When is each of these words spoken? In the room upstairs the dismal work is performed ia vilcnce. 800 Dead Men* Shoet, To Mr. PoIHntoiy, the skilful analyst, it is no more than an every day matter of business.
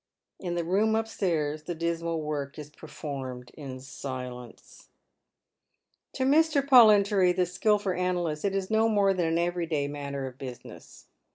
In 0.39 0.55
the 0.55 0.63
room 0.63 0.95
upstairs 0.95 1.61
the 1.65 1.75
dismal 1.75 2.23
work 2.23 2.57
is 2.57 2.71
performed 2.71 3.51
ia 3.55 3.65
vilcnce. 3.67 3.87
800 4.03 4.29
Dead 4.31 4.33
Men* 4.33 4.53
Shoet, 4.55 6.11
To 6.13 6.23
Mr. 6.63 6.67
PoIHntoiy, 6.67 7.35
the 7.35 7.45
skilful 7.45 7.91
analyst, 7.91 8.43
it 8.43 8.55
is 8.55 8.71
no 8.71 8.89
more 8.89 9.13
than 9.13 9.27
an 9.27 9.37
every 9.37 9.67
day 9.67 9.87
matter 9.87 10.25
of 10.25 10.39
business. 10.39 11.05